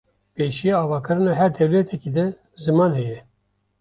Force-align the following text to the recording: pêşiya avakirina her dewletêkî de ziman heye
pêşiya 0.35 0.75
avakirina 0.85 1.33
her 1.39 1.49
dewletêkî 1.57 2.11
de 2.17 2.25
ziman 2.63 2.91
heye 2.97 3.19